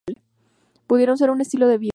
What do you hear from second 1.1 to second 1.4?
ser